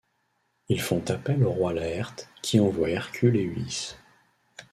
Ils 0.69 0.81
font 0.81 1.03
appel 1.11 1.43
au 1.43 1.51
roi 1.51 1.73
Laerte, 1.73 2.27
qui 2.41 2.59
envoie 2.59 2.89
Hercule 2.89 3.37
et 3.37 3.43
Ulysse. 3.43 3.97